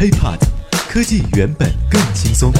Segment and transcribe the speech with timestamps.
[0.00, 0.38] HiPod，
[0.88, 2.50] 科技原本更轻松。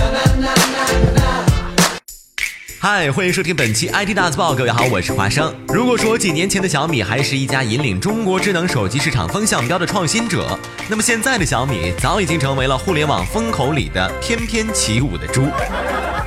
[2.78, 5.50] 嗨，欢迎收听本期 IT 大字报，各位好，我是华生。
[5.68, 10.46] 如果说几年前的小米还是一家引领中国智能手机市场风向标的创新者，
[10.86, 15.46] 那么现在的小米早已经成为了互联网风口里的翩翩起舞的猪。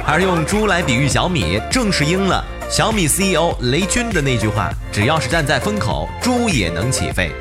[0.07, 7.31] 而用猪来比喻小米，正是应了小米 CEO 雷军的那句话：只要是站在风口，猪也能起飞。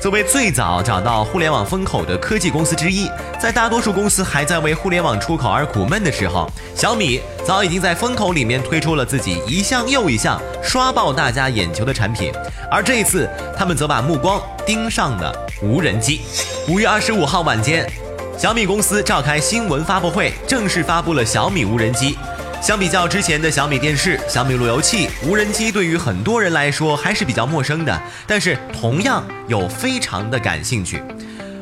[0.00, 3.06] 作为最早找到互联网风口的科技公司之一，
[3.38, 12.32] 在大多数公司还在为互联网出口而苦闷的时候，小米早已经在风口里面推出了自己一项又一项刷爆大家眼球的产品。
[12.70, 16.22] 而这一次，他们则把目光盯上了无人机。
[16.66, 17.86] 五月二十五号晚间，
[18.38, 22.16] 小米公司召开新闻发布会，正式发布了小米无人机。
[22.60, 31.02] 相比较之前的小米电视、小米路由器，无人机对于很多人来说还是比较陌生的，但是同样又非常的感兴趣。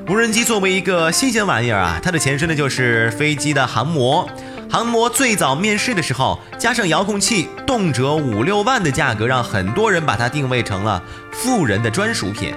[0.09, 4.29] 无人机作为一个新鲜玩意儿啊，它的前身呢就是飞机的航模。
[4.69, 11.01] 航模最早面世的时候，加上遥控器，动辄五六万的价格，让很多人把它定位成了
[11.33, 12.53] 富人的专属品。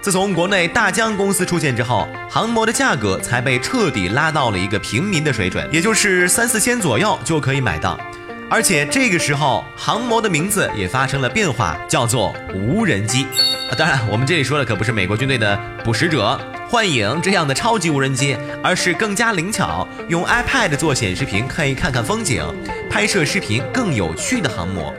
[0.00, 8.00] 自从国内大疆公司出现之后，航模的价格才被彻底拉到了一个平民的水准，也就是三四千左右就可以买到。
[8.48, 13.26] 而且这个时候，航模的名字也发生了变化，叫做无人机。
[13.76, 22.42] 当然，我们这里说的可不是美国军队的捕食者、幻影这样的超级无人机，而是更加灵巧，用 iPad 做显示屏可以看看风景，
[22.88, 24.92] 拍摄视频更有趣的航模。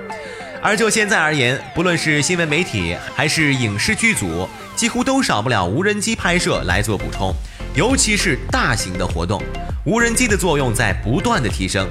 [0.64, 7.34] 而就现在而言，不论是新闻媒体还是影视剧组，几乎都少不了无人机拍摄来做补充。
[7.73, 9.42] 尤其是大型的活动，
[9.86, 11.88] 无人机的作用在不断的提升。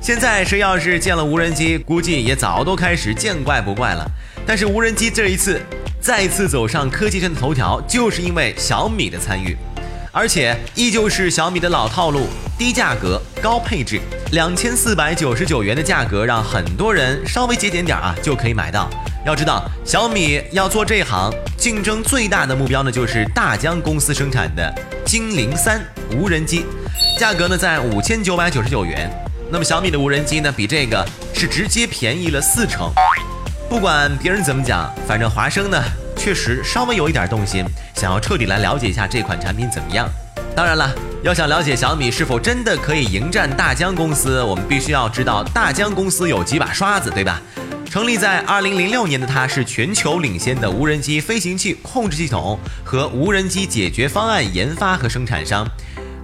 [0.00, 4.04] 现在谁要是见了无人机，估计也早都开始见怪不怪了。
[4.44, 5.60] 但是无人机这一次
[6.00, 9.56] 再次走上科技圈的头条，就是因为小米的参与。
[10.10, 12.26] 而且依旧是小米的老套路，
[12.58, 14.00] 低价格高配置，
[14.32, 18.88] 两千四百九十九元的价格，让很多人稍微节俭点啊就可以买到。
[19.26, 24.74] 要知道，小米要做这行，竞争最大的目标呢就是大疆公司生产的
[25.04, 25.80] 精灵三
[26.16, 26.64] 无人机，
[27.18, 29.10] 价格呢在五千九百九十九元。
[29.50, 32.90] 那么小米的无人机呢比这个是直接便宜了四成。
[33.68, 35.82] 不管别人怎么讲，反正华生呢。
[36.28, 40.06] 确实稍微有一点动心，想要彻底来了解一下这款产品怎么样。
[40.54, 47.40] 当然了，要想了解小米是否真的可以迎战大疆公司，我们必须要知道大疆公司有几把刷子，对吧？
[47.88, 55.66] 成立在二零零六年的它，是全球领先的无人机飞行器控制系统和无人机解决方案研发和生产商，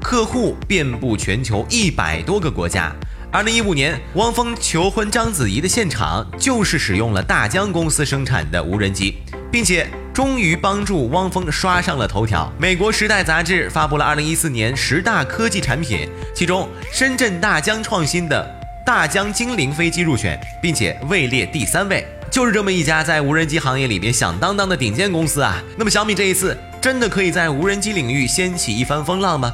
[0.02, 2.92] 客户遍布全球一百多个国家。
[3.34, 9.16] 二零一五年，汪峰求婚章子怡的现场就是使用了大疆公司生产的无人机。
[9.50, 12.48] 并且终于帮助汪峰刷上了头条。
[12.58, 18.48] 美国《时代》杂志发布了2014年十大科技产品，其中深圳大疆创新的
[18.86, 22.06] 大疆精灵飞机入选，并且位列第三位。
[22.30, 25.60] 就是这么一家在无人机行业里面响当当的顶尖公司啊！
[25.76, 29.52] 那么小米这一次真的可以在无人机领域掀起一番风浪吗？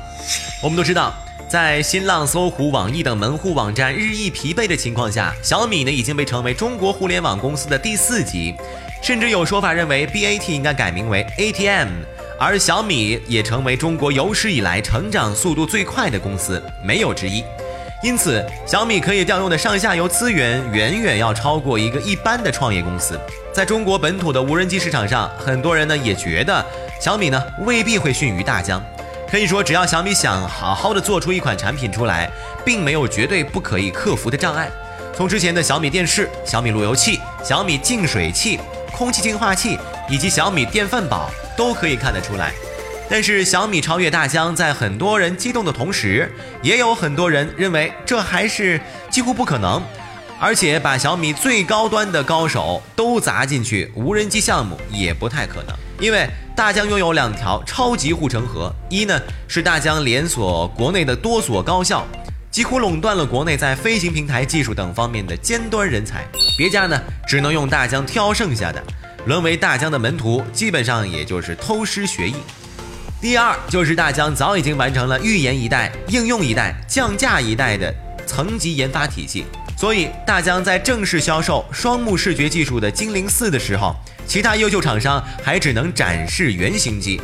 [0.63, 1.15] 我们都知道，
[1.51, 8.55] 在新浪、搜狐、网易等门户网站日益疲惫的情况下，小米呢已经被成为中国互联网公司的第四级。
[9.03, 11.89] 甚至有说法认为，BAT 应该改名为 ATM，
[12.39, 17.43] 而小米也成为中国有史以来成长速度最快的公司，没有之一。
[18.01, 23.21] 因此，小米可以调用的上下游资源远远要超过一个一般的创业公司。
[23.53, 26.65] 在中国本土的无人机市场上，很多人呢也觉得
[27.01, 28.81] 小米呢未必会逊于大疆。
[29.31, 32.31] 可以说，只要小米想好好的做出一款产品出来，
[32.65, 34.69] 并没有绝对不可以克服的障碍。
[35.15, 38.59] 从之前的小米电视、小米路由器、小米净水器。
[38.93, 39.79] 空气净化器
[40.11, 42.53] 以及小米电饭煲都可以看得出来，
[43.09, 46.31] 但是小米超越大疆，在很多人激动的同时，
[46.61, 49.81] 也有很多人认为这还是几乎不可能，
[50.39, 62.07] 而且把小米最高端的高手都砸进去，无人机项目也不太可能，因为大疆拥有两条超级护城河，一呢是大疆连锁国内的多所高校。
[62.51, 66.27] 几乎垄断了国内在飞行平台技术等方面的尖端人才，
[66.59, 68.83] 别家呢只能用大疆挑剩下的，
[69.27, 72.35] 沦为大疆的门徒，基本上也就是偷师学艺。
[73.21, 77.95] 第二就是大疆早已经完成了预研一代、应用一代、降价一代的
[78.27, 79.45] 层级研发体系，
[79.77, 83.95] 所以大疆在正式销售双目视觉技术的精灵四的时候，
[84.31, 87.21] 其他优秀厂商还只能展示原型机。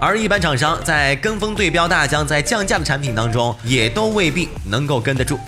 [0.00, 5.38] 而一般厂商在跟风对标大疆在降价的产品当中，也都未必能够跟得住。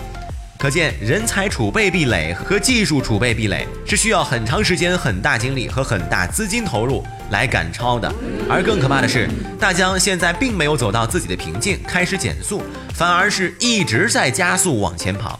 [0.57, 8.09] 可见人才储备壁垒和技术储备壁垒是需要很长时间、很大精力和很大资金投入来赶超的。
[8.49, 9.27] 而更可怕的是，
[9.59, 15.37] 大疆现在并没有走到自己的瓶颈开始减速，反而是一直在加速往前跑。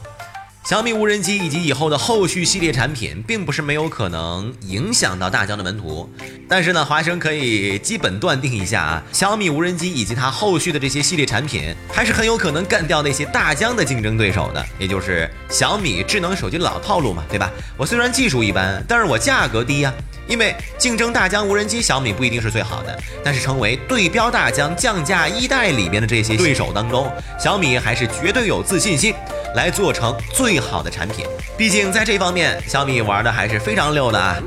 [0.63, 6.08] 小米无人机以及以后的后续系列产品，并不是没有可能影响到大疆的门徒，
[6.48, 17.52] 但是呢，华生可以基本断定一下啊， 小米无人机以及它后续的这些系列产品，还是很有可能干掉那些大疆的竞争对手的，也就是小米智能手机的老套路嘛，对吧？
[17.75, 19.92] 我虽然技术一般，但是我价格低呀，
[20.31, 29.13] 因为竞争大疆无人机，小米不一定是最好的，但是成为对标大疆降价一代里边的这些对手当中，小米还是绝对有自信心。
[29.54, 31.25] 来做成最好的产品，
[31.57, 34.38] 毕竟在这方面，小米玩的还是非常溜的啊。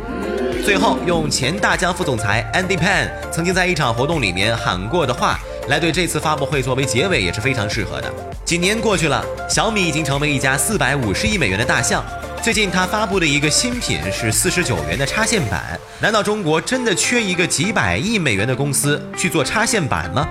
[0.65, 5.39] 最后，用前大疆副总裁 Andy Pan 曾经在一场活动里面喊过的话，
[5.69, 8.11] 来对这次发布会作为结尾也是非常适合的。
[8.47, 12.03] 几年过去了，小米已经成为一家四百五十亿美元的大象。
[12.45, 20.29] 最近他发布的一个新品是四十九元的插线板，难道中国真的缺一个几百亿美元的公司去做插线板吗？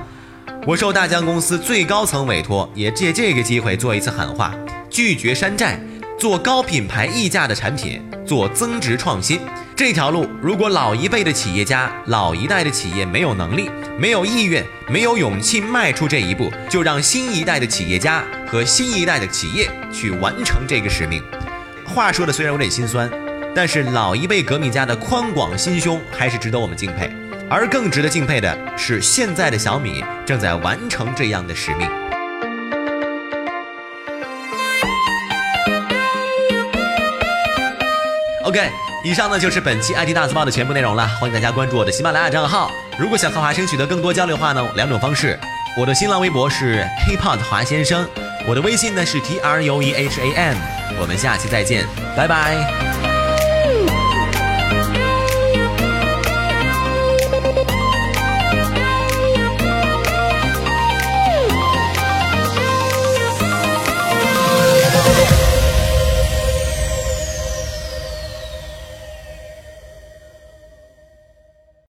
[0.68, 4.54] 我受大疆公司最高层委托，也借这个机会做一次喊话：
[4.92, 5.80] 拒绝山寨，
[6.19, 9.39] 做高品牌溢价的产品，做增值创新。
[9.75, 21.19] 这条路，如果老一辈的企业家、老一代的企业没有能力、没有意愿、没有勇气迈出这一步，就让新一代的企业家和新一代的企业去完成这个使命。
[21.86, 23.10] 话说的虽然有点心酸，
[23.54, 27.12] 但是老一辈革命家的宽广心胸还是值得我们敬佩。
[27.50, 31.88] 而更值得敬佩的是，现在的小米正在完成这样的使命。
[38.44, 38.70] OK，
[39.04, 41.08] 以上呢就是本期 IT 大字报的全部内容了。
[41.20, 42.72] 欢迎大家关注我的喜马拉雅账号。
[42.98, 45.40] 如果想和华生取得更多交流的话呢，两种方式：
[45.78, 48.08] 我的新浪微博是 HipHop 华先生，
[48.48, 50.57] 我的微信呢是 T R U E H A M。
[51.00, 51.86] 我们下期再见，
[52.16, 52.93] 拜拜。